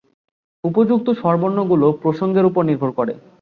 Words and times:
উপযুক্ত 0.63 1.07
স্বরবর্ণগুলো 1.19 1.87
প্রসঙ্গের 2.03 2.45
ওপর 2.49 2.61
নির্ভর 2.69 2.91
করে। 2.97 3.13